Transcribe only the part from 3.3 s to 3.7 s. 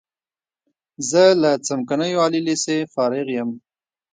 یم.